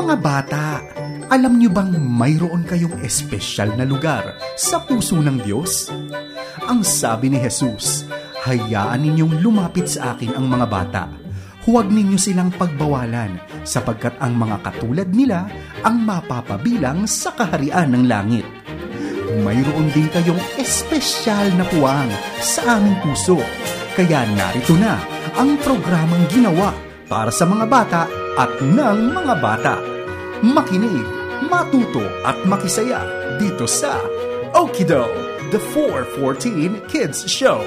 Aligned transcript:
Mga 0.00 0.16
bata, 0.16 0.80
alam 1.28 1.60
niyo 1.60 1.68
bang 1.68 1.92
mayroon 1.92 2.64
kayong 2.64 3.04
espesyal 3.04 3.68
na 3.76 3.84
lugar 3.84 4.32
sa 4.56 4.80
puso 4.80 5.20
ng 5.20 5.44
Diyos? 5.44 5.92
Ang 6.64 6.80
sabi 6.80 7.28
ni 7.28 7.36
Jesus, 7.36 8.08
hayaan 8.40 9.04
ninyong 9.04 9.44
lumapit 9.44 9.92
sa 9.92 10.16
akin 10.16 10.32
ang 10.32 10.48
mga 10.48 10.66
bata. 10.72 11.04
Huwag 11.68 11.92
ninyo 11.92 12.16
silang 12.16 12.48
pagbawalan 12.48 13.44
sapagkat 13.60 14.16
ang 14.24 14.40
mga 14.40 14.72
katulad 14.72 15.08
nila 15.12 15.44
ang 15.84 16.00
mapapabilang 16.00 17.04
sa 17.04 17.36
kaharian 17.36 17.92
ng 17.92 18.08
langit. 18.08 18.48
Mayroon 19.44 19.92
din 19.92 20.08
kayong 20.08 20.40
espesyal 20.56 21.52
na 21.60 21.68
puwang 21.68 22.08
sa 22.40 22.80
aming 22.80 22.96
puso. 23.04 23.36
Kaya 23.92 24.24
narito 24.32 24.80
na 24.80 24.96
ang 25.36 25.60
programang 25.60 26.24
ginawa 26.32 26.72
para 27.04 27.28
sa 27.28 27.44
mga 27.44 27.68
bata 27.68 28.08
at 28.40 28.48
ng 28.64 29.12
mga 29.12 29.36
bata. 29.44 29.89
Makinig, 30.40 31.04
matuto 31.52 32.00
at 32.24 32.32
makisaya 32.48 33.04
dito 33.36 33.68
sa 33.68 34.00
Okido, 34.56 35.04
the 35.52 35.60
414 35.76 36.80
Kids 36.88 37.28
Show. 37.28 37.60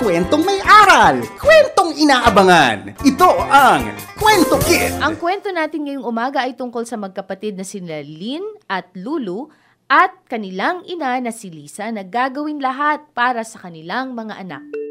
Kwentong 0.00 0.40
may 0.40 0.56
aral, 0.64 1.20
kwentong 1.36 1.92
inaabangan. 2.00 2.96
Ito 3.04 3.28
ang 3.44 3.92
Kwento 4.16 4.56
Kid. 4.64 5.04
Ang 5.04 5.20
kwento 5.20 5.52
natin 5.52 5.84
ngayong 5.84 6.08
umaga 6.08 6.48
ay 6.48 6.56
tungkol 6.56 6.88
sa 6.88 6.96
magkapatid 6.96 7.60
na 7.60 7.68
sina 7.68 8.00
Lynn 8.00 8.56
at 8.72 8.88
Lulu 8.96 9.52
at 9.92 10.16
kanilang 10.32 10.80
ina 10.88 11.20
na 11.20 11.28
si 11.28 11.52
Lisa 11.52 11.92
na 11.92 12.08
gagawin 12.08 12.56
lahat 12.56 13.04
para 13.12 13.44
sa 13.44 13.60
kanilang 13.60 14.16
mga 14.16 14.40
anak. 14.40 14.81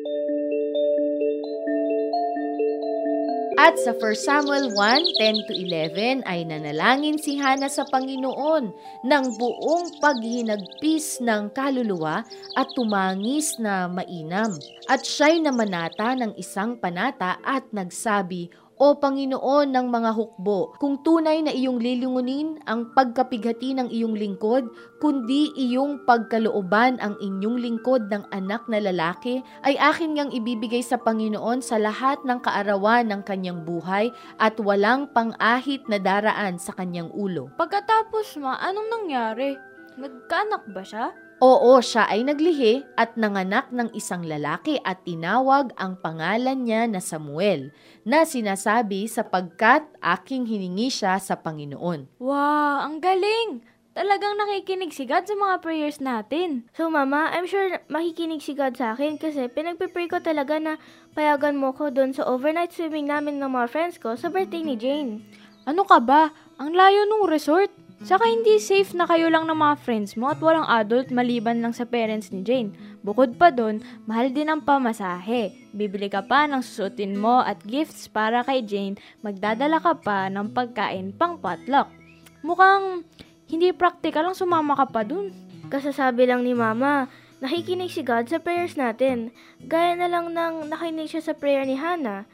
At 3.61 3.77
sa 3.77 3.93
1 3.93 4.17
Samuel 4.17 4.73
1, 4.73 5.21
10 5.21 5.45
to 5.45 5.53
11 5.53 6.25
ay 6.25 6.49
nanalangin 6.49 7.21
si 7.21 7.37
Hana 7.37 7.69
sa 7.69 7.85
Panginoon 7.85 8.73
ng 9.05 9.25
buong 9.37 10.01
paghinagpis 10.01 11.21
ng 11.21 11.53
kaluluwa 11.53 12.25
at 12.57 12.67
tumangis 12.73 13.61
na 13.61 13.85
mainam. 13.85 14.57
At 14.89 15.05
siya'y 15.05 15.45
namanata 15.45 16.17
ng 16.17 16.41
isang 16.41 16.81
panata 16.81 17.37
at 17.45 17.69
nagsabi, 17.69 18.49
o 18.81 18.97
Panginoon 18.97 19.69
ng 19.77 19.87
mga 19.93 20.11
hukbo, 20.17 20.73
kung 20.81 20.97
tunay 21.05 21.45
na 21.45 21.53
iyong 21.53 21.77
lilingunin 21.77 22.57
ang 22.65 22.89
pagkapighati 22.97 23.77
ng 23.77 23.93
iyong 23.93 24.17
lingkod, 24.17 24.65
kundi 24.97 25.53
iyong 25.53 26.01
pagkalooban 26.09 26.97
ang 26.97 27.13
inyong 27.21 27.61
lingkod 27.61 28.09
ng 28.09 28.25
anak 28.33 28.65
na 28.65 28.81
lalaki, 28.81 29.45
ay 29.61 29.77
akin 29.77 30.17
ngang 30.17 30.33
ibibigay 30.33 30.81
sa 30.81 30.97
Panginoon 30.97 31.61
sa 31.61 31.77
lahat 31.77 32.17
ng 32.25 32.41
kaarawan 32.41 33.05
ng 33.05 33.21
kanyang 33.21 33.61
buhay 33.61 34.09
at 34.41 34.57
walang 34.57 35.05
pang-ahit 35.13 35.85
na 35.85 36.01
daraan 36.01 36.57
sa 36.57 36.73
kanyang 36.73 37.13
ulo. 37.13 37.53
Pagkatapos 37.61 38.41
ma, 38.41 38.57
anong 38.65 38.89
nangyari? 38.89 39.53
Nagkaanak 40.01 40.65
ba 40.73 40.81
siya? 40.81 41.13
Oo, 41.41 41.81
siya 41.81 42.05
ay 42.05 42.21
naglihi 42.21 42.85
at 42.93 43.17
nanganak 43.17 43.73
ng 43.73 43.89
isang 43.97 44.21
lalaki 44.21 44.77
at 44.85 45.01
tinawag 45.01 45.73
ang 45.73 45.97
pangalan 45.97 46.69
niya 46.69 46.85
na 46.85 47.01
Samuel, 47.01 47.73
na 48.05 48.29
sinasabi 48.29 49.09
sapagkat 49.09 49.81
aking 50.05 50.45
hiningi 50.45 50.93
siya 50.93 51.17
sa 51.17 51.41
Panginoon. 51.41 52.21
Wow, 52.21 52.85
ang 52.85 53.01
galing! 53.01 53.65
Talagang 53.97 54.37
nakikinig 54.37 54.93
si 54.93 55.09
God 55.09 55.25
sa 55.25 55.33
mga 55.33 55.65
prayers 55.65 55.97
natin. 55.97 56.69
So 56.77 56.93
mama, 56.93 57.33
I'm 57.33 57.49
sure 57.49 57.81
makikinig 57.89 58.45
si 58.45 58.53
God 58.53 58.77
sa 58.77 58.93
akin 58.93 59.17
kasi 59.17 59.49
pinagpipray 59.49 60.13
ko 60.13 60.21
talaga 60.21 60.61
na 60.61 60.77
payagan 61.17 61.57
mo 61.57 61.73
ko 61.73 61.89
doon 61.89 62.13
sa 62.13 62.21
overnight 62.29 62.69
swimming 62.69 63.09
namin 63.09 63.41
ng 63.41 63.49
mga 63.49 63.67
friends 63.67 63.97
ko 63.97 64.13
sa 64.13 64.29
birthday 64.29 64.61
ni 64.61 64.77
Jane. 64.77 65.25
Ano 65.65 65.89
ka 65.89 65.97
ba? 65.97 66.29
Ang 66.61 66.77
layo 66.77 67.09
nung 67.09 67.25
resort. 67.25 67.73
Saka 68.01 68.25
hindi 68.25 68.57
safe 68.57 68.97
na 68.97 69.05
kayo 69.05 69.29
lang 69.29 69.45
ng 69.45 69.53
mga 69.53 69.75
friends 69.85 70.17
mo 70.17 70.33
at 70.33 70.41
walang 70.41 70.65
adult 70.65 71.13
maliban 71.13 71.61
lang 71.61 71.69
sa 71.69 71.85
parents 71.85 72.33
ni 72.33 72.41
Jane. 72.41 72.73
Bukod 73.05 73.37
pa 73.37 73.53
doon, 73.53 73.77
mahal 74.09 74.33
din 74.33 74.49
ang 74.49 74.65
pamasahe. 74.65 75.53
Bibili 75.69 76.09
ka 76.09 76.25
pa 76.25 76.49
ng 76.49 76.65
susutin 76.65 77.13
mo 77.13 77.45
at 77.45 77.61
gifts 77.61 78.09
para 78.09 78.41
kay 78.41 78.65
Jane, 78.65 78.97
magdadala 79.21 79.77
ka 79.77 80.01
pa 80.01 80.33
ng 80.33 80.49
pagkain 80.49 81.13
pang 81.13 81.37
potluck. 81.37 81.93
Mukhang 82.41 83.05
hindi 83.53 83.69
practical 83.69 84.33
lang 84.33 84.37
sumama 84.37 84.73
ka 84.73 84.89
pa 84.89 85.05
dun. 85.05 85.29
Kasasabi 85.69 86.25
lang 86.25 86.41
ni 86.41 86.57
mama, 86.57 87.05
nakikinig 87.37 87.93
si 87.93 88.01
God 88.01 88.25
sa 88.25 88.41
prayers 88.41 88.81
natin. 88.81 89.29
Gaya 89.61 89.93
na 89.93 90.09
lang 90.09 90.33
ng 90.33 90.73
nakinig 90.73 91.13
siya 91.13 91.21
sa 91.21 91.37
prayer 91.37 91.69
ni 91.69 91.77
Hannah. 91.77 92.25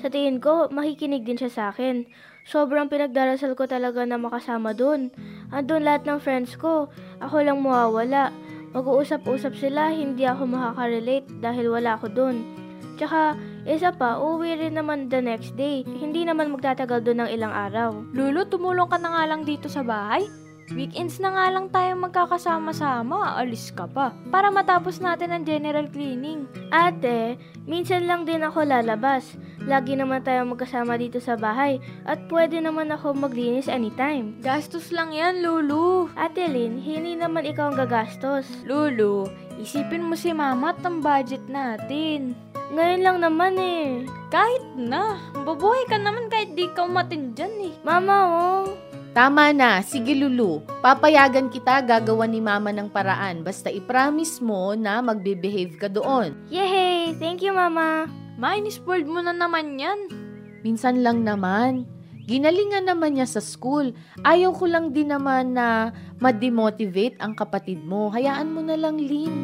Sa 0.00 0.08
tingin 0.08 0.40
ko, 0.40 0.68
makikinig 0.72 1.28
din 1.28 1.36
siya 1.36 1.52
sa 1.52 1.62
akin. 1.72 2.08
Sobrang 2.50 2.90
pinagdarasal 2.90 3.54
ko 3.54 3.70
talaga 3.70 4.02
na 4.02 4.18
makasama 4.18 4.74
dun. 4.74 5.14
Andun 5.54 5.86
lahat 5.86 6.02
ng 6.02 6.18
friends 6.18 6.58
ko. 6.58 6.90
Ako 7.22 7.46
lang 7.46 7.62
mawawala. 7.62 8.34
Mag-uusap-usap 8.74 9.54
sila, 9.54 9.94
hindi 9.94 10.26
ako 10.26 10.50
makaka-relate 10.50 11.30
dahil 11.38 11.70
wala 11.70 11.94
ako 11.94 12.10
dun. 12.10 12.42
Tsaka, 12.98 13.38
isa 13.70 13.94
pa, 13.94 14.18
uwi 14.18 14.58
rin 14.58 14.74
naman 14.74 15.06
the 15.06 15.22
next 15.22 15.54
day. 15.54 15.86
Hindi 15.86 16.26
naman 16.26 16.50
magtatagal 16.50 17.06
dun 17.06 17.22
ng 17.22 17.30
ilang 17.30 17.54
araw. 17.54 17.94
Lulu, 18.10 18.42
tumulong 18.50 18.90
ka 18.90 18.98
na 18.98 19.14
nga 19.14 19.24
lang 19.30 19.46
dito 19.46 19.70
sa 19.70 19.86
bahay. 19.86 20.26
Weekends 20.70 21.18
na 21.18 21.34
nga 21.34 21.50
lang 21.50 21.66
tayo 21.70 21.98
magkakasama-sama, 21.98 23.34
alis 23.38 23.74
ka 23.74 23.90
pa. 23.90 24.14
Para 24.30 24.54
matapos 24.54 25.02
natin 25.02 25.34
ang 25.34 25.42
general 25.42 25.90
cleaning. 25.90 26.46
Ate, 26.70 27.38
minsan 27.66 28.06
lang 28.06 28.22
din 28.22 28.42
ako 28.42 28.62
lalabas. 28.62 29.34
Lagi 29.70 29.94
naman 29.94 30.26
tayo 30.26 30.42
magkasama 30.50 30.98
dito 30.98 31.22
sa 31.22 31.38
bahay 31.38 31.78
at 32.02 32.18
pwede 32.26 32.58
naman 32.58 32.90
ako 32.90 33.14
maglinis 33.14 33.70
anytime. 33.70 34.34
Gastos 34.42 34.90
lang 34.90 35.14
yan, 35.14 35.46
Lulu. 35.46 36.10
Ate 36.18 36.50
Lynn, 36.50 36.82
hindi 36.82 37.14
naman 37.14 37.46
ikaw 37.46 37.70
ang 37.70 37.78
gagastos. 37.78 38.50
Lulu, 38.66 39.30
isipin 39.62 40.10
mo 40.10 40.18
si 40.18 40.34
mama 40.34 40.74
at 40.74 40.82
ang 40.82 40.98
budget 40.98 41.46
natin. 41.46 42.34
Ngayon 42.74 43.02
lang 43.06 43.18
naman 43.22 43.54
eh. 43.62 44.10
Kahit 44.34 44.74
na, 44.74 45.22
babuhay 45.46 45.86
ka 45.86 46.02
naman 46.02 46.26
kahit 46.26 46.50
di 46.58 46.66
ka 46.74 46.90
umatin 46.90 47.30
dyan 47.38 47.70
eh. 47.70 47.74
Mama, 47.86 48.16
oh. 48.26 48.74
Tama 49.14 49.54
na, 49.54 49.86
sige 49.86 50.18
Lulu. 50.18 50.66
Papayagan 50.82 51.46
kita 51.46 51.78
gagawa 51.86 52.26
ni 52.26 52.42
Mama 52.42 52.74
ng 52.74 52.90
paraan 52.90 53.46
basta 53.46 53.70
i-promise 53.70 54.42
mo 54.42 54.74
na 54.74 54.98
magbe-behave 54.98 55.78
ka 55.78 55.86
doon. 55.86 56.34
Yay! 56.50 57.14
Thank 57.22 57.46
you, 57.46 57.54
Mama. 57.54 58.19
Ma, 58.40 58.56
inispoiled 58.56 59.04
mo 59.04 59.20
na 59.20 59.36
naman 59.36 59.76
yan. 59.76 60.08
Minsan 60.64 61.04
lang 61.04 61.28
naman. 61.28 61.84
Ginalingan 62.24 62.88
naman 62.88 63.20
niya 63.20 63.28
sa 63.28 63.44
school. 63.44 63.92
Ayaw 64.24 64.56
ko 64.56 64.64
lang 64.64 64.96
din 64.96 65.12
naman 65.12 65.52
na 65.52 65.92
ma-demotivate 66.24 67.20
ang 67.20 67.36
kapatid 67.36 67.84
mo. 67.84 68.08
Hayaan 68.08 68.48
mo 68.48 68.64
na 68.64 68.80
lang, 68.80 68.96
Lynn. 68.96 69.36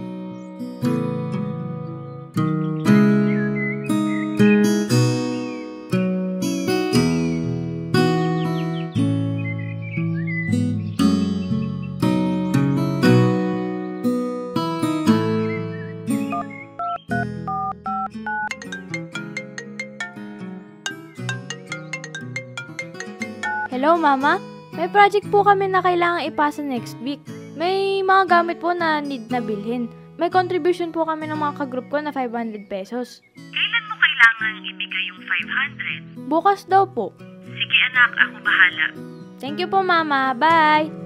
Hello, 23.96 24.12
Mama. 24.12 24.36
May 24.76 24.92
project 24.92 25.24
po 25.32 25.40
kami 25.40 25.72
na 25.72 25.80
kailangan 25.80 26.28
ipasa 26.28 26.60
next 26.60 27.00
week. 27.00 27.16
May 27.56 28.04
mga 28.04 28.28
gamit 28.28 28.60
po 28.60 28.76
na 28.76 29.00
need 29.00 29.32
na 29.32 29.40
bilhin. 29.40 29.88
May 30.20 30.28
contribution 30.28 30.92
po 30.92 31.08
kami 31.08 31.24
ng 31.24 31.40
mga 31.40 31.64
kagroup 31.64 31.88
ko 31.88 32.04
na 32.04 32.12
500 32.12 32.68
pesos. 32.68 33.24
Kailan 33.32 33.84
mo 33.88 33.96
kailangan 33.96 34.52
ibigay 34.68 35.04
yung 35.08 35.22
500? 36.20 36.28
Bukas 36.28 36.68
daw 36.68 36.84
po. 36.84 37.16
Sige 37.48 37.76
anak, 37.88 38.12
ako 38.20 38.36
bahala. 38.44 38.86
Thank 39.40 39.64
you 39.64 39.68
po, 39.72 39.80
Mama. 39.80 40.36
Bye! 40.36 41.05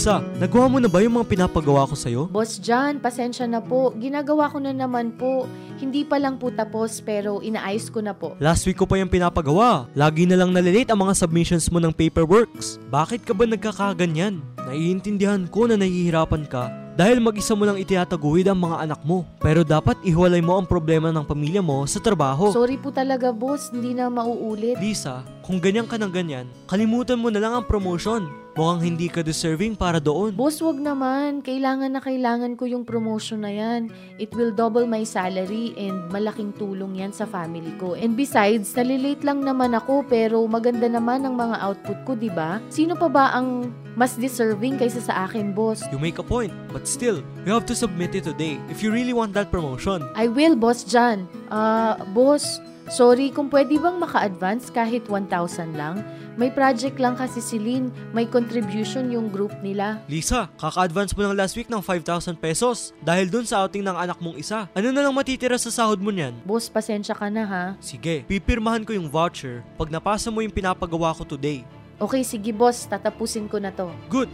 Lisa, 0.00 0.24
nagawa 0.40 0.64
mo 0.64 0.78
na 0.80 0.88
ba 0.88 1.04
yung 1.04 1.20
mga 1.20 1.28
pinapagawa 1.28 1.84
ko 1.84 1.92
sa'yo? 1.92 2.24
Boss 2.32 2.56
John, 2.56 3.04
pasensya 3.04 3.44
na 3.44 3.60
po. 3.60 3.92
Ginagawa 4.00 4.48
ko 4.48 4.56
na 4.56 4.72
naman 4.72 5.12
po. 5.12 5.44
Hindi 5.76 6.08
pa 6.08 6.16
lang 6.16 6.40
po 6.40 6.48
tapos 6.48 7.04
pero 7.04 7.44
inaayos 7.44 7.92
ko 7.92 8.00
na 8.00 8.16
po. 8.16 8.32
Last 8.40 8.64
week 8.64 8.80
ko 8.80 8.88
pa 8.88 8.96
yung 8.96 9.12
pinapagawa. 9.12 9.92
Lagi 9.92 10.24
na 10.24 10.40
lang 10.40 10.56
nalilate 10.56 10.88
ang 10.88 11.04
mga 11.04 11.20
submissions 11.20 11.68
mo 11.68 11.84
ng 11.84 11.92
paperworks. 11.92 12.80
Bakit 12.88 13.28
ka 13.28 13.36
ba 13.36 13.44
nagkakaganyan? 13.44 14.40
Naiintindihan 14.72 15.44
ko 15.52 15.68
na 15.68 15.76
nahihirapan 15.76 16.48
ka 16.48 16.72
dahil 16.96 17.20
mag-isa 17.20 17.52
mo 17.52 17.68
lang 17.68 17.76
itinataguhid 17.76 18.48
ang 18.48 18.56
mga 18.56 18.88
anak 18.88 19.00
mo. 19.04 19.28
Pero 19.36 19.68
dapat 19.68 20.00
ihiwalay 20.00 20.40
mo 20.40 20.56
ang 20.56 20.64
problema 20.64 21.12
ng 21.12 21.28
pamilya 21.28 21.60
mo 21.60 21.84
sa 21.84 22.00
trabaho. 22.00 22.48
Sorry 22.56 22.80
po 22.80 22.88
talaga 22.88 23.36
boss, 23.36 23.68
hindi 23.68 23.92
na 23.92 24.08
mauulit. 24.08 24.80
Lisa, 24.80 25.20
kung 25.44 25.60
ganyan 25.60 25.84
ka 25.84 26.00
ng 26.00 26.08
ganyan, 26.08 26.48
kalimutan 26.64 27.20
mo 27.20 27.28
na 27.28 27.40
lang 27.40 27.52
ang 27.52 27.68
promotion. 27.68 28.28
Mukhang 28.58 28.82
hindi 28.82 29.06
ka 29.06 29.22
deserving 29.22 29.78
para 29.78 30.02
doon. 30.02 30.34
Boss, 30.34 30.58
wag 30.58 30.82
naman. 30.82 31.38
Kailangan 31.38 31.94
na 31.94 32.02
kailangan 32.02 32.58
ko 32.58 32.66
yung 32.66 32.82
promotion 32.82 33.46
na 33.46 33.52
yan. 33.54 33.94
It 34.18 34.34
will 34.34 34.50
double 34.50 34.90
my 34.90 35.06
salary 35.06 35.70
and 35.78 36.10
malaking 36.10 36.50
tulong 36.58 36.98
yan 36.98 37.14
sa 37.14 37.30
family 37.30 37.70
ko. 37.78 37.94
And 37.94 38.18
besides, 38.18 38.74
nalilate 38.74 39.22
lang 39.22 39.46
naman 39.46 39.78
ako 39.78 40.02
pero 40.10 40.42
maganda 40.50 40.90
naman 40.90 41.22
ang 41.22 41.38
mga 41.38 41.56
output 41.62 41.98
ko, 42.02 42.12
di 42.18 42.28
ba? 42.28 42.58
Sino 42.74 42.98
pa 42.98 43.06
ba 43.06 43.30
ang 43.30 43.70
mas 43.94 44.18
deserving 44.18 44.78
kaysa 44.82 44.98
sa 44.98 45.30
akin, 45.30 45.54
boss? 45.54 45.86
You 45.94 46.02
make 46.02 46.18
a 46.18 46.26
point, 46.26 46.50
but 46.74 46.90
still, 46.90 47.22
you 47.46 47.54
have 47.54 47.66
to 47.70 47.76
submit 47.78 48.18
it 48.18 48.26
today 48.26 48.58
if 48.66 48.82
you 48.82 48.90
really 48.90 49.14
want 49.14 49.30
that 49.38 49.54
promotion. 49.54 50.02
I 50.18 50.26
will, 50.26 50.58
boss 50.58 50.82
John. 50.82 51.30
Ah, 51.50 51.98
boss, 52.14 52.58
sorry 52.90 53.30
kung 53.30 53.48
pwede 53.48 53.78
bang 53.78 53.96
maka-advance 53.96 54.68
kahit 54.68 55.06
1,000 55.06 55.78
lang? 55.78 56.02
May 56.34 56.50
project 56.50 56.98
lang 56.98 57.14
kasi 57.14 57.38
si 57.38 57.56
Lynn. 57.56 57.94
May 58.10 58.26
contribution 58.26 59.08
yung 59.12 59.30
group 59.30 59.54
nila. 59.62 60.02
Lisa, 60.10 60.50
kaka-advance 60.58 61.14
mo 61.14 61.24
lang 61.24 61.38
last 61.38 61.54
week 61.54 61.70
ng 61.70 61.78
5,000 61.78 62.34
pesos 62.36 62.96
dahil 63.00 63.30
dun 63.30 63.46
sa 63.46 63.62
outing 63.64 63.86
ng 63.86 63.96
anak 63.96 64.18
mong 64.18 64.36
isa. 64.36 64.66
Ano 64.74 64.90
na 64.90 65.06
lang 65.06 65.14
matitira 65.14 65.54
sa 65.56 65.70
sahod 65.70 66.02
mo 66.02 66.10
niyan? 66.10 66.34
Boss, 66.42 66.66
pasensya 66.66 67.14
ka 67.14 67.30
na 67.30 67.44
ha. 67.46 67.64
Sige, 67.78 68.26
pipirmahan 68.26 68.82
ko 68.82 68.92
yung 68.96 69.06
voucher 69.06 69.62
pag 69.78 69.92
napasa 69.92 70.32
mo 70.32 70.42
yung 70.42 70.54
pinapagawa 70.54 71.14
ko 71.14 71.22
today. 71.22 71.62
Okay, 72.00 72.24
sige 72.24 72.56
boss, 72.56 72.88
tatapusin 72.88 73.44
ko 73.44 73.60
na 73.60 73.68
to. 73.68 73.92
Good! 74.08 74.32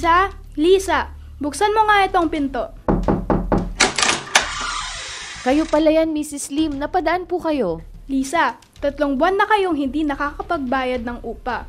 Lisa? 0.00 0.32
Lisa, 0.56 1.12
buksan 1.44 1.76
mo 1.76 1.84
nga 1.84 2.08
itong 2.08 2.32
pinto. 2.32 2.72
Kayo 5.44 5.68
pala 5.68 5.92
yan, 5.92 6.16
Mrs. 6.16 6.48
Lim. 6.48 6.80
Napadaan 6.80 7.28
po 7.28 7.36
kayo. 7.36 7.84
Lisa, 8.08 8.56
tatlong 8.80 9.20
buwan 9.20 9.36
na 9.36 9.44
kayong 9.44 9.76
hindi 9.76 10.08
nakakapagbayad 10.08 11.04
ng 11.04 11.20
upa. 11.20 11.68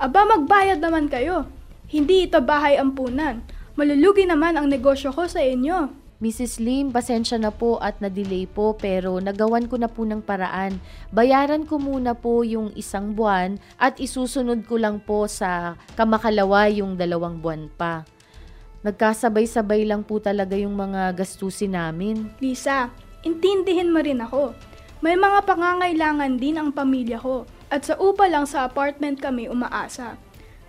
Aba, 0.00 0.24
magbayad 0.24 0.80
naman 0.80 1.12
kayo. 1.12 1.52
Hindi 1.92 2.24
ito 2.24 2.40
bahay 2.40 2.80
ampunan. 2.80 3.44
Malulugi 3.76 4.24
naman 4.24 4.56
ang 4.56 4.72
negosyo 4.72 5.12
ko 5.12 5.28
sa 5.28 5.44
inyo. 5.44 5.92
Mrs. 6.16 6.64
Lim, 6.64 6.96
pasensya 6.96 7.36
na 7.36 7.52
po 7.52 7.76
at 7.76 8.00
na-delay 8.00 8.48
po 8.48 8.72
pero 8.72 9.20
nagawan 9.20 9.68
ko 9.68 9.76
na 9.76 9.84
po 9.84 10.00
ng 10.08 10.24
paraan. 10.24 10.80
Bayaran 11.12 11.68
ko 11.68 11.76
muna 11.76 12.16
po 12.16 12.40
yung 12.40 12.72
isang 12.72 13.12
buwan 13.12 13.60
at 13.76 14.00
isusunod 14.00 14.64
ko 14.64 14.80
lang 14.80 14.96
po 14.96 15.28
sa 15.28 15.76
kamakalawa 15.92 16.72
yung 16.72 16.96
dalawang 16.96 17.36
buwan 17.36 17.68
pa. 17.68 18.08
Nagkasabay-sabay 18.80 19.84
lang 19.84 20.08
po 20.08 20.16
talaga 20.16 20.56
yung 20.56 20.72
mga 20.72 21.12
gastusin 21.12 21.76
namin. 21.76 22.32
Lisa, 22.40 22.88
intindihin 23.20 23.92
mo 23.92 24.00
rin 24.00 24.24
ako. 24.24 24.56
May 25.04 25.20
mga 25.20 25.44
pangangailangan 25.44 26.40
din 26.40 26.56
ang 26.56 26.72
pamilya 26.72 27.20
ko. 27.20 27.44
At 27.68 27.84
sa 27.84 27.92
upa 28.00 28.24
lang 28.24 28.48
sa 28.48 28.64
apartment 28.64 29.20
kami 29.20 29.52
umaasa. 29.52 30.16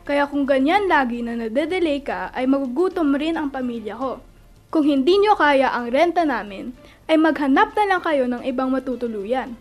Kaya 0.04 0.28
kung 0.28 0.44
ganyan 0.44 0.92
lagi 0.92 1.24
na 1.24 1.40
nade-delay 1.40 2.04
ka, 2.04 2.36
ay 2.36 2.44
magugutom 2.52 3.16
rin 3.16 3.40
ang 3.40 3.48
pamilya 3.48 3.96
ko. 3.96 4.27
Kung 4.68 4.84
hindi 4.84 5.16
nyo 5.16 5.40
kaya 5.40 5.72
ang 5.72 5.88
renta 5.88 6.28
namin, 6.28 6.76
ay 7.08 7.16
maghanap 7.16 7.72
na 7.72 7.84
lang 7.88 8.02
kayo 8.04 8.28
ng 8.28 8.44
ibang 8.44 8.68
matutuluyan. 8.68 9.56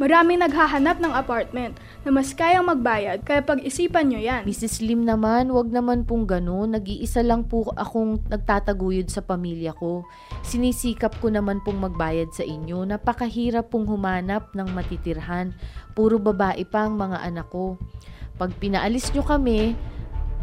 Maraming 0.00 0.40
naghahanap 0.40 0.96
ng 0.96 1.12
apartment 1.12 1.76
na 2.04 2.08
mas 2.08 2.32
kayang 2.32 2.64
magbayad 2.64 3.20
kaya 3.20 3.44
pag-isipan 3.44 4.08
nyo 4.08 4.16
yan. 4.16 4.48
Mrs. 4.48 4.80
Lim 4.80 5.04
naman, 5.04 5.52
wag 5.52 5.68
naman 5.68 6.08
pong 6.08 6.24
ganun. 6.24 6.72
Nag-iisa 6.72 7.20
lang 7.20 7.44
po 7.44 7.68
akong 7.76 8.24
nagtataguyod 8.32 9.12
sa 9.12 9.20
pamilya 9.20 9.76
ko. 9.76 10.08
Sinisikap 10.40 11.20
ko 11.20 11.28
naman 11.28 11.60
pong 11.60 11.84
magbayad 11.84 12.32
sa 12.32 12.40
inyo. 12.40 12.80
Napakahirap 12.88 13.68
pong 13.68 13.84
humanap 13.84 14.48
ng 14.56 14.72
matitirhan. 14.72 15.52
Puro 15.92 16.16
babae 16.16 16.64
pa 16.64 16.88
ang 16.88 16.96
mga 16.96 17.20
anak 17.20 17.52
ko. 17.52 17.76
Pag 18.40 18.56
pinaalis 18.56 19.12
nyo 19.12 19.20
kami, 19.20 19.76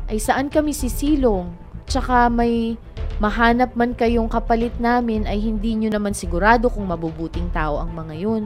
ay 0.05 0.21
saan 0.21 0.53
kami 0.53 0.69
sisilong? 0.69 1.49
Tsaka 1.89 2.29
may 2.29 2.77
mahanap 3.17 3.73
man 3.73 3.97
kayong 3.97 4.29
kapalit 4.29 4.73
namin 4.77 5.25
ay 5.25 5.41
hindi 5.41 5.73
nyo 5.73 5.89
naman 5.89 6.13
sigurado 6.13 6.69
kung 6.69 6.85
mabubuting 6.85 7.49
tao 7.49 7.81
ang 7.81 7.93
mga 7.93 8.15
yun. 8.17 8.43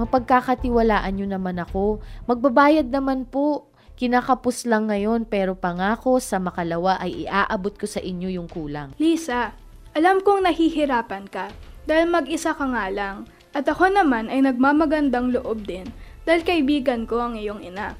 Mapagkakatiwalaan 0.00 1.12
nyo 1.14 1.26
naman 1.28 1.60
ako. 1.60 2.00
Magbabayad 2.24 2.88
naman 2.88 3.28
po. 3.28 3.68
Kinakapos 3.94 4.66
lang 4.66 4.90
ngayon 4.90 5.22
pero 5.22 5.54
pangako 5.54 6.18
sa 6.18 6.42
makalawa 6.42 6.98
ay 6.98 7.28
iaabot 7.28 7.78
ko 7.78 7.86
sa 7.86 8.02
inyo 8.02 8.26
yung 8.26 8.50
kulang. 8.50 8.90
Lisa, 8.98 9.54
alam 9.94 10.18
kong 10.18 10.50
nahihirapan 10.50 11.30
ka 11.30 11.54
dahil 11.86 12.10
mag-isa 12.10 12.56
ka 12.58 12.66
nga 12.66 12.90
lang. 12.90 13.30
At 13.54 13.70
ako 13.70 13.94
naman 13.94 14.34
ay 14.34 14.42
nagmamagandang 14.42 15.30
loob 15.30 15.62
din 15.62 15.86
dahil 16.26 16.42
kaibigan 16.42 17.06
ko 17.06 17.22
ang 17.22 17.38
iyong 17.38 17.62
ina. 17.62 17.94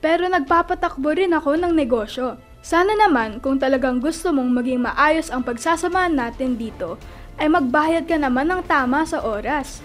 Pero 0.00 0.24
nagpapatakbo 0.30 1.12
rin 1.12 1.36
ako 1.36 1.60
ng 1.60 1.76
negosyo. 1.76 2.40
Sana 2.68 2.92
naman 2.92 3.40
kung 3.40 3.56
talagang 3.56 3.96
gusto 3.96 4.28
mong 4.28 4.52
maging 4.60 4.84
maayos 4.84 5.32
ang 5.32 5.40
pagsasamahan 5.40 6.12
natin 6.12 6.60
dito, 6.60 7.00
ay 7.40 7.48
magbayad 7.48 8.04
ka 8.04 8.20
naman 8.20 8.44
ng 8.44 8.60
tama 8.68 9.08
sa 9.08 9.24
oras. 9.24 9.80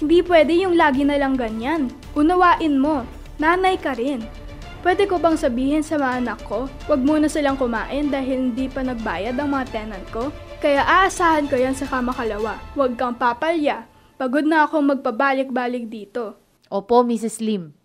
Hindi 0.00 0.24
pwede 0.24 0.56
yung 0.56 0.72
lagi 0.72 1.04
na 1.04 1.20
lang 1.20 1.36
ganyan. 1.36 1.92
Unawain 2.16 2.80
mo, 2.80 3.04
nanay 3.36 3.76
ka 3.76 3.92
rin. 3.92 4.24
Pwede 4.80 5.04
ko 5.04 5.20
bang 5.20 5.36
sabihin 5.36 5.84
sa 5.84 6.00
mga 6.00 6.24
anak 6.24 6.40
ko, 6.48 6.64
wag 6.88 7.04
muna 7.04 7.28
silang 7.28 7.60
kumain 7.60 8.08
dahil 8.08 8.48
hindi 8.48 8.72
pa 8.72 8.80
nagbayad 8.80 9.36
ang 9.36 9.52
mga 9.52 9.68
tenant 9.68 10.06
ko? 10.08 10.32
Kaya 10.64 10.80
aasahan 10.80 11.44
ko 11.44 11.60
yan 11.60 11.76
sa 11.76 11.84
kamakalawa. 11.84 12.56
Huwag 12.72 12.96
kang 12.96 13.20
papalya. 13.20 13.84
Pagod 14.16 14.48
na 14.48 14.64
akong 14.64 14.96
magpabalik-balik 14.96 15.92
dito. 15.92 16.40
Opo, 16.72 17.04
Mrs. 17.04 17.44
Lim. 17.44 17.76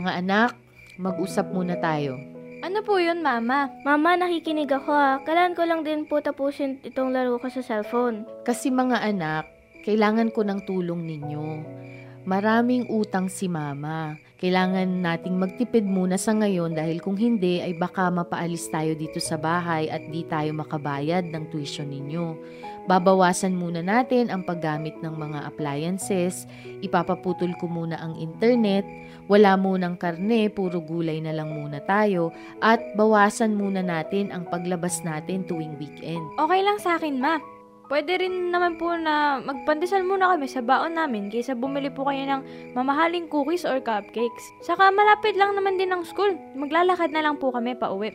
Mga 0.00 0.24
anak, 0.24 0.56
mag-usap 0.96 1.52
muna 1.52 1.76
tayo. 1.76 2.16
Ano 2.64 2.80
po 2.80 2.96
yun, 2.96 3.20
Mama? 3.20 3.68
Mama, 3.84 4.16
nakikinig 4.16 4.72
ako 4.72 4.96
ah. 4.96 5.20
Kailan 5.28 5.52
ko 5.52 5.68
lang 5.68 5.84
din 5.84 6.08
po 6.08 6.24
tapusin 6.24 6.80
itong 6.88 7.12
laro 7.12 7.36
ko 7.36 7.52
sa 7.52 7.60
cellphone. 7.60 8.24
Kasi 8.48 8.72
mga 8.72 8.96
anak, 8.96 9.44
kailangan 9.84 10.32
ko 10.32 10.40
ng 10.40 10.64
tulong 10.64 11.04
ninyo. 11.04 11.44
Maraming 12.30 12.86
utang 12.86 13.26
si 13.26 13.50
mama. 13.50 14.14
Kailangan 14.38 15.02
nating 15.02 15.34
magtipid 15.34 15.82
muna 15.82 16.14
sa 16.14 16.30
ngayon 16.30 16.78
dahil 16.78 17.02
kung 17.02 17.18
hindi 17.18 17.58
ay 17.58 17.74
baka 17.74 18.06
mapaalis 18.06 18.70
tayo 18.70 18.94
dito 18.94 19.18
sa 19.18 19.34
bahay 19.34 19.90
at 19.90 19.98
di 20.14 20.22
tayo 20.30 20.54
makabayad 20.54 21.26
ng 21.26 21.50
tuition 21.50 21.90
ninyo. 21.90 22.38
Babawasan 22.86 23.58
muna 23.58 23.82
natin 23.82 24.30
ang 24.30 24.46
paggamit 24.46 24.94
ng 25.02 25.10
mga 25.10 25.42
appliances, 25.42 26.46
ipapaputol 26.86 27.50
ko 27.58 27.66
muna 27.66 27.98
ang 27.98 28.14
internet, 28.14 28.86
wala 29.26 29.58
munang 29.58 29.98
karne, 29.98 30.46
puro 30.54 30.78
gulay 30.78 31.18
na 31.18 31.34
lang 31.34 31.50
muna 31.50 31.82
tayo, 31.82 32.30
at 32.62 32.78
bawasan 32.94 33.58
muna 33.58 33.82
natin 33.82 34.30
ang 34.30 34.46
paglabas 34.46 35.02
natin 35.02 35.42
tuwing 35.50 35.74
weekend. 35.82 36.22
Okay 36.38 36.62
lang 36.62 36.78
sa 36.78 36.94
akin, 36.94 37.18
Ma. 37.18 37.59
Pwede 37.90 38.22
rin 38.22 38.54
naman 38.54 38.78
po 38.78 38.94
na 38.94 39.42
magpandesal 39.42 40.06
muna 40.06 40.30
kami 40.30 40.46
sa 40.46 40.62
baon 40.62 40.94
namin 40.94 41.26
kaysa 41.26 41.58
bumili 41.58 41.90
po 41.90 42.06
kayo 42.06 42.22
ng 42.22 42.42
mamahaling 42.78 43.26
cookies 43.26 43.66
or 43.66 43.82
cupcakes. 43.82 44.44
Saka 44.62 44.94
malapit 44.94 45.34
lang 45.34 45.58
naman 45.58 45.74
din 45.74 45.90
ang 45.90 46.06
school. 46.06 46.38
Maglalakad 46.54 47.10
na 47.10 47.26
lang 47.26 47.42
po 47.42 47.50
kami 47.50 47.74
pa 47.74 47.90
uwi. 47.90 48.14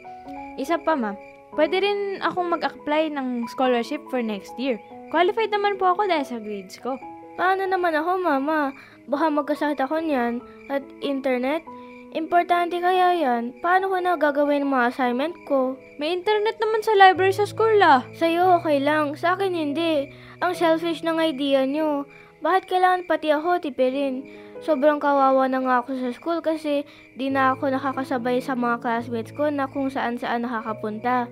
Isa 0.55 0.79
pa 0.79 0.96
ma, 0.96 1.12
pwede 1.60 1.84
rin 1.84 2.24
akong 2.24 2.55
mag-apply 2.55 3.12
ng 3.12 3.51
scholarship 3.51 4.00
for 4.08 4.24
next 4.24 4.55
year. 4.55 4.79
Qualified 5.12 5.51
naman 5.51 5.75
po 5.75 5.91
ako 5.91 6.08
dahil 6.08 6.24
sa 6.24 6.39
grades 6.39 6.79
ko. 6.79 6.96
Paano 7.36 7.67
naman 7.67 7.91
ako, 7.91 8.15
Mama? 8.24 8.72
Baka 9.12 9.27
magkasakit 9.27 9.79
ako 9.84 10.00
niyan. 10.00 10.39
At 10.72 10.88
internet? 11.03 11.67
Importante 12.15 12.79
kaya 12.79 13.12
yan. 13.12 13.60
Paano 13.60 13.91
ko 13.91 14.00
na 14.00 14.15
gagawin 14.15 14.63
ang 14.63 14.72
mga 14.72 14.88
assignment 14.95 15.36
ko? 15.43 15.75
May 16.00 16.15
internet 16.15 16.55
naman 16.63 16.79
sa 16.79 16.95
library 16.95 17.36
sa 17.36 17.43
school 17.43 17.75
ah. 17.84 18.07
Sa'yo 18.15 18.55
okay 18.55 18.79
lang, 18.79 19.19
sa 19.19 19.36
akin 19.36 19.51
hindi. 19.51 20.07
Ang 20.39 20.55
selfish 20.55 21.03
ng 21.03 21.19
idea 21.19 21.67
nyo. 21.67 22.07
Bakit 22.39 22.72
kailangan 22.72 23.03
pati 23.03 23.36
ako 23.36 23.60
tipirin? 23.60 24.24
Sobrang 24.63 25.03
kawawa 25.03 25.51
na 25.51 25.60
nga 25.60 25.84
ako 25.84 26.00
sa 26.00 26.10
school 26.15 26.39
kasi 26.39 26.88
di 27.19 27.27
na 27.27 27.51
ako 27.51 27.75
nakakasabay 27.75 28.39
sa 28.39 28.55
mga 28.55 28.79
classmates 28.79 29.36
ko 29.36 29.51
na 29.51 29.67
kung 29.67 29.91
saan 29.91 30.15
saan 30.15 30.48
nakakapunta. 30.48 31.27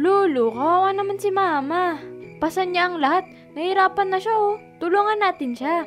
Lulu, 0.00 0.48
kawawa 0.48 0.96
naman 0.96 1.20
si 1.20 1.28
Mama. 1.28 2.00
Pasan 2.40 2.72
niya 2.72 2.88
ang 2.88 3.04
lahat. 3.04 3.28
Nahirapan 3.52 4.08
na 4.08 4.16
siya 4.16 4.32
oh. 4.32 4.56
Tulungan 4.80 5.20
natin 5.20 5.52
siya. 5.52 5.84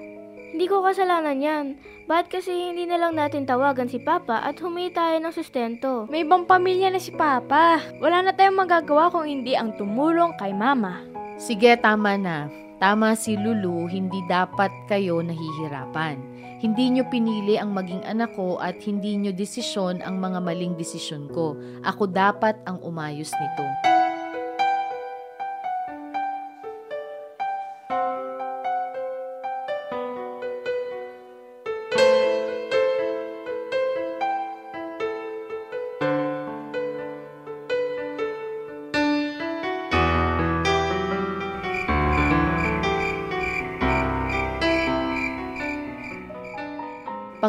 Hindi 0.56 0.72
ko 0.72 0.80
kasalanan 0.80 1.44
yan. 1.44 1.66
Bakit 2.08 2.32
kasi 2.32 2.56
hindi 2.56 2.88
na 2.88 2.96
lang 2.96 3.20
natin 3.20 3.44
tawagan 3.44 3.92
si 3.92 4.00
Papa 4.00 4.40
at 4.40 4.56
humingi 4.64 4.96
tayo 4.96 5.20
ng 5.20 5.36
sustento? 5.36 6.08
May 6.08 6.24
ibang 6.24 6.48
pamilya 6.48 6.88
na 6.88 7.04
si 7.04 7.12
Papa. 7.12 7.84
Wala 8.00 8.24
na 8.24 8.32
tayong 8.32 8.64
magagawa 8.64 9.12
kung 9.12 9.28
hindi 9.28 9.52
ang 9.52 9.76
tumulong 9.76 10.32
kay 10.40 10.56
Mama. 10.56 11.04
Sige, 11.36 11.76
tama 11.76 12.16
na. 12.16 12.48
Tama 12.80 13.20
si 13.20 13.36
Lulu, 13.36 13.92
hindi 13.92 14.24
dapat 14.32 14.72
kayo 14.88 15.20
nahihirapan. 15.20 16.24
Hindi 16.64 16.88
nyo 16.88 17.04
pinili 17.12 17.60
ang 17.60 17.76
maging 17.76 18.08
anak 18.08 18.32
ko 18.40 18.56
at 18.56 18.80
hindi 18.80 19.20
nyo 19.20 19.36
desisyon 19.36 20.00
ang 20.08 20.24
mga 20.24 20.40
maling 20.40 20.80
desisyon 20.80 21.28
ko. 21.36 21.60
Ako 21.84 22.08
dapat 22.08 22.56
ang 22.64 22.80
umayos 22.80 23.28
nito. 23.28 23.95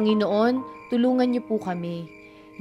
Panginoon, 0.07 0.63
tulungan 0.87 1.35
niyo 1.35 1.43
po 1.51 1.59
kami. 1.59 2.07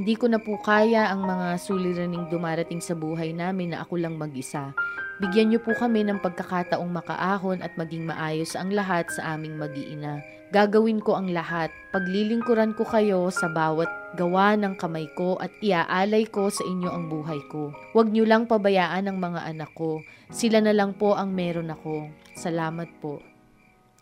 Hindi 0.01 0.17
ko 0.17 0.25
na 0.25 0.41
po 0.41 0.57
kaya 0.65 1.13
ang 1.13 1.29
mga 1.29 1.61
suliraning 1.61 2.25
dumarating 2.33 2.81
sa 2.81 2.97
buhay 2.97 3.37
namin 3.37 3.69
na 3.69 3.85
ako 3.85 4.01
lang 4.01 4.17
mag-isa. 4.17 4.73
Bigyan 5.21 5.53
niyo 5.53 5.61
po 5.61 5.77
kami 5.77 6.01
ng 6.09 6.25
pagkakataong 6.25 6.89
makaahon 6.89 7.61
at 7.61 7.69
maging 7.77 8.09
maayos 8.09 8.57
ang 8.57 8.73
lahat 8.73 9.05
sa 9.13 9.37
aming 9.37 9.61
mag-iina. 9.61 10.25
Gagawin 10.57 10.97
ko 11.05 11.21
ang 11.21 11.29
lahat. 11.29 11.69
Paglilingkuran 11.93 12.73
ko 12.73 12.81
kayo 12.81 13.29
sa 13.29 13.45
bawat 13.45 13.93
gawa 14.17 14.57
ng 14.57 14.73
kamay 14.81 15.05
ko 15.13 15.37
at 15.37 15.53
iaalay 15.61 16.25
ko 16.25 16.49
sa 16.49 16.65
inyo 16.65 16.89
ang 16.89 17.13
buhay 17.13 17.37
ko. 17.53 17.69
Huwag 17.93 18.09
niyo 18.09 18.25
lang 18.25 18.49
pabayaan 18.49 19.05
ang 19.05 19.21
mga 19.21 19.53
anak 19.53 19.69
ko. 19.77 20.01
Sila 20.33 20.65
na 20.65 20.73
lang 20.73 20.97
po 20.97 21.13
ang 21.13 21.29
meron 21.29 21.69
ako. 21.69 22.09
Salamat 22.33 22.89
po. 22.97 23.21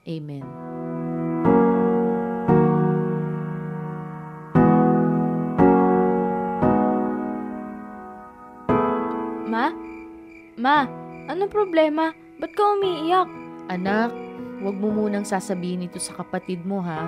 Amen. 0.07 0.47
Ma, 10.63 10.87
ano 11.27 11.51
problema? 11.51 12.15
Ba't 12.39 12.55
ka 12.55 12.63
umiiyak? 12.79 13.27
Anak, 13.67 14.15
huwag 14.63 14.79
mo 14.79 14.95
munang 14.95 15.27
sasabihin 15.27 15.91
ito 15.91 15.99
sa 15.99 16.15
kapatid 16.15 16.63
mo 16.63 16.79
ha. 16.79 17.03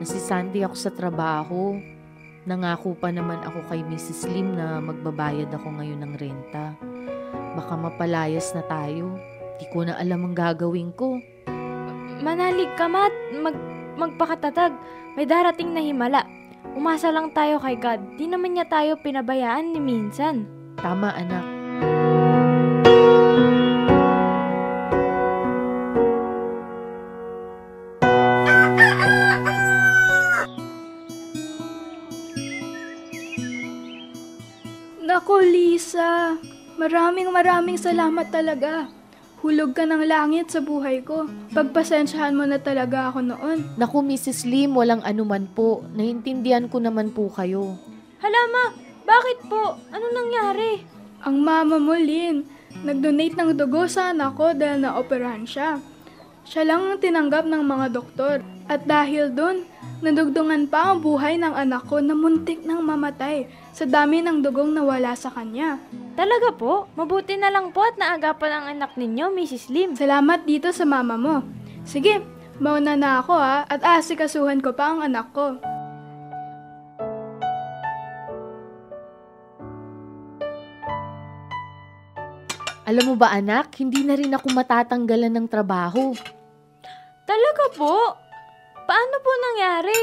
Nasisanti 0.00 0.64
ako 0.64 0.72
sa 0.72 0.88
trabaho. 0.88 1.76
Nangako 2.48 2.96
pa 2.96 3.12
naman 3.12 3.44
ako 3.44 3.60
kay 3.68 3.84
Mrs. 3.84 4.24
Lim 4.24 4.56
na 4.56 4.80
magbabayad 4.80 5.52
ako 5.52 5.68
ngayon 5.68 6.00
ng 6.00 6.14
renta. 6.16 6.72
Baka 7.60 7.76
mapalayas 7.76 8.56
na 8.56 8.64
tayo. 8.64 9.20
Di 9.60 9.68
ko 9.68 9.84
na 9.84 10.00
alam 10.00 10.32
ang 10.32 10.34
gagawin 10.34 10.96
ko. 10.96 11.20
Manalig 12.24 12.72
ka, 12.80 12.88
Mat. 12.88 13.12
Mag, 13.36 13.56
magpakatatag. 14.00 14.72
May 15.12 15.28
darating 15.28 15.76
na 15.76 15.84
himala. 15.84 16.24
Umasa 16.72 17.12
lang 17.12 17.36
tayo 17.36 17.60
kay 17.60 17.76
God. 17.76 18.16
Di 18.16 18.24
naman 18.24 18.56
niya 18.56 18.64
tayo 18.64 18.96
pinabayaan 18.96 19.76
ni 19.76 19.80
minsan. 19.84 20.48
Tama 20.80 21.12
anak. 21.12 21.51
Lisa. 35.92 36.40
Maraming 36.80 37.28
maraming 37.28 37.76
salamat 37.76 38.32
talaga. 38.32 38.88
Hulog 39.44 39.76
ka 39.76 39.84
ng 39.84 40.08
langit 40.08 40.48
sa 40.48 40.64
buhay 40.64 41.04
ko. 41.04 41.28
Pagpasensyahan 41.52 42.32
mo 42.32 42.48
na 42.48 42.56
talaga 42.56 43.12
ako 43.12 43.20
noon. 43.20 43.76
Naku 43.76 44.00
Mrs. 44.00 44.48
Lim, 44.48 44.72
walang 44.72 45.04
anuman 45.04 45.44
po. 45.52 45.84
Naintindihan 45.92 46.64
ko 46.72 46.80
naman 46.80 47.12
po 47.12 47.28
kayo. 47.28 47.76
Hala, 48.24 48.40
Ma. 48.48 48.64
Bakit 49.04 49.38
po? 49.52 49.76
Ano 49.92 50.06
nangyari? 50.16 50.80
Ang 51.28 51.44
mama 51.44 51.76
mo, 51.76 51.92
Lynn, 51.92 52.48
nag-donate 52.80 53.36
ng 53.36 53.52
dugo 53.52 53.84
sa 53.84 54.16
anak 54.16 54.32
ko 54.32 54.56
dahil 54.56 54.80
naoperahan 54.80 55.44
siya. 55.44 55.76
Siya 56.48 56.64
lang 56.64 56.88
ang 56.88 57.04
tinanggap 57.04 57.44
ng 57.44 57.60
mga 57.68 57.86
doktor. 57.92 58.40
At 58.64 58.88
dahil 58.88 59.28
doon, 59.28 59.68
nadugtungan 60.02 60.66
pa 60.66 60.90
ang 60.90 60.98
buhay 60.98 61.38
ng 61.38 61.54
anak 61.54 61.86
ko 61.86 62.02
na 62.02 62.18
muntik 62.18 62.66
nang 62.66 62.82
mamatay 62.82 63.46
sa 63.70 63.86
dami 63.86 64.18
ng 64.18 64.42
dugong 64.42 64.74
nawala 64.74 65.14
sa 65.14 65.30
kanya. 65.30 65.78
Talaga 66.18 66.50
po? 66.52 66.90
Mabuti 66.98 67.38
na 67.38 67.48
lang 67.48 67.70
po 67.70 67.86
at 67.86 67.94
naagapan 67.94 68.52
ang 68.52 68.64
anak 68.76 68.98
ninyo, 68.98 69.30
Mrs. 69.30 69.70
Lim. 69.70 69.94
Salamat 69.94 70.42
dito 70.42 70.74
sa 70.74 70.82
mama 70.82 71.14
mo. 71.14 71.46
Sige, 71.86 72.18
mauna 72.58 72.98
na 72.98 73.22
ako 73.22 73.34
ha 73.38 73.62
at 73.64 73.80
asikasuhan 73.80 74.58
ko 74.58 74.74
pa 74.74 74.90
ang 74.90 75.06
anak 75.06 75.30
ko. 75.30 75.56
Alam 82.82 83.04
mo 83.08 83.14
ba 83.14 83.30
anak, 83.30 83.78
hindi 83.78 84.02
na 84.02 84.18
rin 84.18 84.34
ako 84.34 84.52
matatanggalan 84.52 85.30
ng 85.30 85.46
trabaho. 85.46 86.12
Talaga 87.22 87.64
po? 87.78 88.21
Paano 88.92 89.24
po 89.24 89.32
nangyari? 89.32 90.00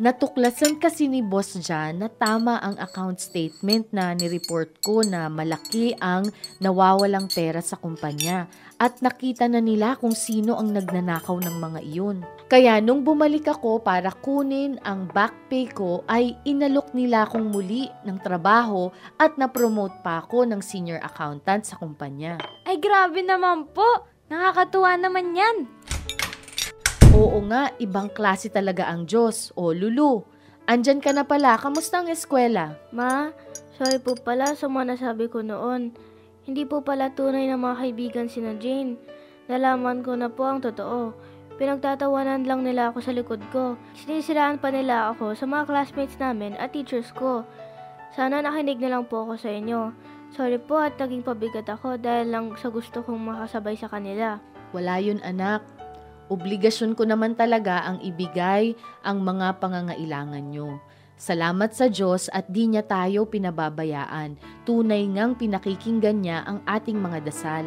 Natuklasan 0.00 0.80
kasi 0.80 1.12
ni 1.12 1.20
Boss 1.20 1.60
Jan 1.60 2.00
na 2.00 2.08
tama 2.08 2.56
ang 2.56 2.72
account 2.80 3.20
statement 3.20 3.92
na 3.92 4.16
nireport 4.16 4.80
ko 4.80 5.04
na 5.04 5.28
malaki 5.28 5.92
ang 6.00 6.32
nawawalang 6.56 7.28
pera 7.28 7.60
sa 7.60 7.76
kumpanya 7.76 8.48
at 8.80 9.04
nakita 9.04 9.44
na 9.44 9.60
nila 9.60 10.00
kung 10.00 10.16
sino 10.16 10.56
ang 10.56 10.72
nagnanakaw 10.72 11.36
ng 11.36 11.56
mga 11.68 11.80
iyon. 11.84 12.24
Kaya 12.48 12.80
nung 12.80 13.04
bumalik 13.04 13.44
ako 13.44 13.84
para 13.84 14.08
kunin 14.08 14.80
ang 14.88 15.04
back 15.12 15.52
pay 15.52 15.68
ko 15.68 16.00
ay 16.08 16.32
inalok 16.48 16.96
nila 16.96 17.28
akong 17.28 17.52
muli 17.52 17.92
ng 18.08 18.24
trabaho 18.24 18.88
at 19.20 19.36
na-promote 19.36 20.00
pa 20.00 20.24
ako 20.24 20.48
ng 20.48 20.64
senior 20.64 20.96
accountant 21.04 21.68
sa 21.68 21.76
kumpanya. 21.76 22.40
Ay 22.64 22.80
grabe 22.80 23.20
naman 23.20 23.68
po. 23.68 24.08
Nakakatuwa 24.32 24.96
naman 24.96 25.36
yan. 25.36 25.68
Oo 27.14 27.38
nga, 27.46 27.70
ibang 27.78 28.10
klase 28.10 28.50
talaga 28.50 28.90
ang 28.90 29.06
Diyos. 29.06 29.54
O 29.54 29.70
Lulu, 29.70 30.26
andyan 30.66 30.98
ka 30.98 31.14
na 31.14 31.22
pala. 31.22 31.54
Kamusta 31.54 32.02
ang 32.02 32.10
eskwela? 32.10 32.74
Ma, 32.90 33.30
sorry 33.78 34.02
po 34.02 34.18
pala 34.18 34.58
sa 34.58 34.66
mga 34.66 34.98
nasabi 34.98 35.30
ko 35.30 35.38
noon. 35.38 35.94
Hindi 36.42 36.66
po 36.66 36.82
pala 36.82 37.14
tunay 37.14 37.46
na 37.46 37.54
mga 37.54 37.86
kaibigan 37.86 38.26
si 38.26 38.42
na 38.42 38.58
Jane. 38.58 38.98
Nalaman 39.46 40.02
ko 40.02 40.18
na 40.18 40.26
po 40.26 40.42
ang 40.42 40.58
totoo. 40.58 41.14
Pinagtatawanan 41.54 42.50
lang 42.50 42.66
nila 42.66 42.90
ako 42.90 42.98
sa 42.98 43.14
likod 43.14 43.38
ko. 43.54 43.78
Sinisiraan 43.94 44.58
pa 44.58 44.74
nila 44.74 45.14
ako 45.14 45.38
sa 45.38 45.46
mga 45.46 45.70
classmates 45.70 46.18
namin 46.18 46.58
at 46.58 46.74
teachers 46.74 47.14
ko. 47.14 47.46
Sana 48.18 48.42
nakinig 48.42 48.82
na 48.82 48.98
lang 48.98 49.06
po 49.06 49.22
ako 49.22 49.38
sa 49.38 49.54
inyo. 49.54 49.94
Sorry 50.34 50.58
po 50.58 50.82
at 50.82 50.98
naging 50.98 51.22
pabigat 51.22 51.70
ako 51.70 51.94
dahil 51.94 52.34
lang 52.34 52.46
sa 52.58 52.74
gusto 52.74 53.06
kong 53.06 53.22
makasabay 53.22 53.78
sa 53.78 53.86
kanila. 53.86 54.42
Wala 54.74 54.98
yun 54.98 55.22
anak. 55.22 55.73
Obligasyon 56.32 56.96
ko 56.96 57.04
naman 57.04 57.36
talaga 57.36 57.84
ang 57.84 58.00
ibigay 58.00 58.72
ang 59.04 59.20
mga 59.20 59.60
pangangailangan 59.60 60.44
nyo. 60.48 60.80
Salamat 61.14 61.70
sa 61.76 61.86
Diyos 61.86 62.26
at 62.32 62.50
di 62.50 62.66
niya 62.66 62.82
tayo 62.82 63.28
pinababayaan. 63.28 64.34
Tunay 64.66 65.04
ngang 65.14 65.38
pinakikinggan 65.38 66.24
niya 66.24 66.42
ang 66.42 66.58
ating 66.66 66.98
mga 66.98 67.18
dasal. 67.22 67.66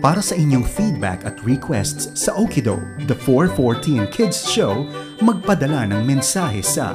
Para 0.00 0.22
sa 0.22 0.38
inyong 0.38 0.62
feedback 0.62 1.26
at 1.26 1.34
requests 1.42 2.14
sa 2.14 2.30
Okido, 2.38 2.78
The 3.10 3.18
414 3.26 4.06
Kids 4.14 4.46
Show, 4.46 4.86
magpadala 5.18 5.90
ng 5.90 6.06
mensahe 6.06 6.62
sa 6.62 6.94